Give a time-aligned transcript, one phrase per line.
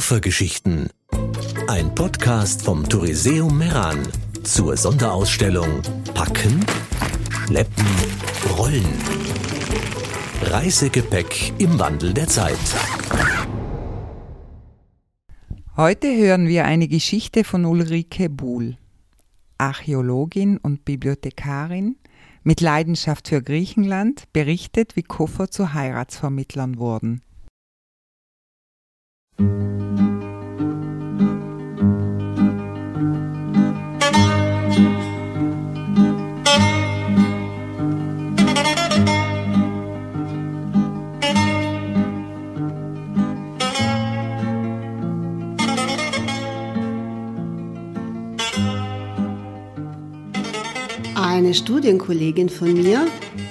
[0.00, 0.88] Koffergeschichten.
[1.68, 3.98] Ein Podcast vom Touriseum Meran
[4.44, 5.82] zur Sonderausstellung
[6.14, 6.64] Packen,
[7.44, 7.84] Schleppen,
[8.56, 8.88] Rollen.
[10.44, 12.56] Reisegepäck im Wandel der Zeit.
[15.76, 18.78] Heute hören wir eine Geschichte von Ulrike Buhl,
[19.58, 21.96] Archäologin und Bibliothekarin
[22.42, 27.20] mit Leidenschaft für Griechenland, berichtet, wie Koffer zu Heiratsvermittlern wurden.
[51.22, 53.06] Eine Studienkollegin von mir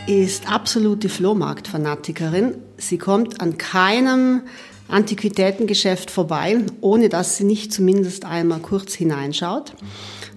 [0.08, 2.56] ist absolute Flohmarktfanatikerin.
[2.78, 4.42] Sie kommt an keinem
[4.88, 9.74] Antiquitätengeschäft vorbei, ohne dass sie nicht zumindest einmal kurz hineinschaut.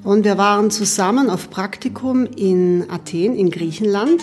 [0.05, 4.21] Und wir waren zusammen auf Praktikum in Athen in Griechenland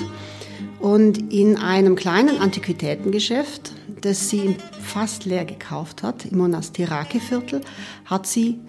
[0.79, 3.71] und in einem kleinen Antiquitätengeschäft,
[4.01, 7.61] das sie fast leer gekauft hat, im Monastirake-Viertel,
[8.05, 8.59] hat sie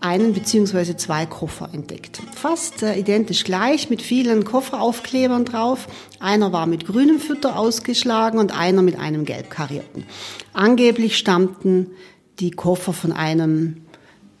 [0.00, 2.20] einen beziehungsweise zwei Koffer entdeckt.
[2.34, 5.86] Fast äh, identisch gleich mit vielen Kofferaufklebern drauf.
[6.20, 10.04] Einer war mit grünem Fütter ausgeschlagen und einer mit einem gelb karierten.
[10.52, 11.90] Angeblich stammten
[12.38, 13.82] die Koffer von einem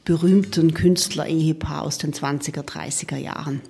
[0.04, 3.60] berühmten Künstler-Ehepaar aus den 20er, 30er Jahren.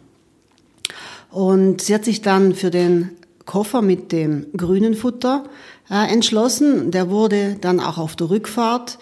[1.30, 3.10] Und sie hat sich dann für den
[3.46, 5.44] Koffer mit dem grünen Futter
[5.88, 6.90] äh, entschlossen.
[6.90, 8.98] Der wurde dann auch auf der Rückfahrt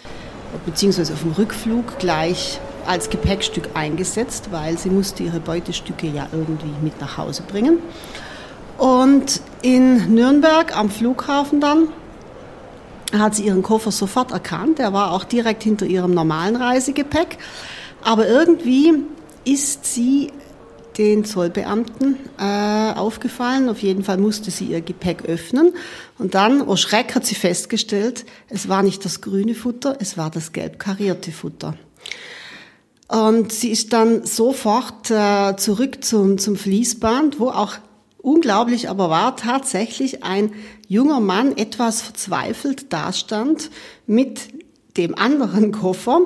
[0.65, 6.71] beziehungsweise auf dem Rückflug gleich als Gepäckstück eingesetzt, weil sie musste ihre Beutestücke ja irgendwie
[6.81, 7.79] mit nach Hause bringen.
[8.77, 11.87] Und in Nürnberg am Flughafen dann
[13.13, 14.79] hat sie ihren Koffer sofort erkannt.
[14.79, 17.37] Er war auch direkt hinter ihrem normalen Reisegepäck.
[18.03, 18.93] Aber irgendwie
[19.45, 20.31] ist sie
[20.97, 23.69] den Zollbeamten äh, aufgefallen.
[23.69, 25.73] Auf jeden Fall musste sie ihr Gepäck öffnen.
[26.17, 30.29] Und dann, oh Schreck, hat sie festgestellt, es war nicht das grüne Futter, es war
[30.29, 31.75] das gelb karierte Futter.
[33.07, 37.75] Und sie ist dann sofort äh, zurück zum, zum Fließband, wo auch
[38.17, 40.51] unglaublich aber war tatsächlich ein
[40.87, 43.69] junger Mann etwas verzweifelt dastand
[44.07, 44.49] mit
[44.97, 46.21] dem anderen Koffer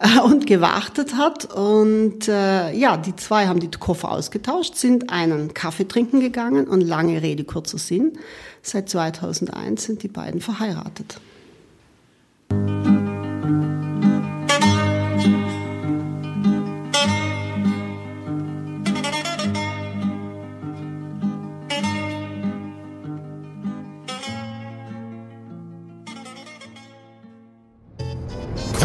[0.00, 1.44] äh, und gewartet hat.
[1.54, 6.80] Und äh, ja, die zwei haben die Koffer ausgetauscht, sind einen Kaffee trinken gegangen und
[6.80, 8.18] lange Rede, kurzer Sinn.
[8.62, 11.20] Seit 2001 sind die beiden verheiratet.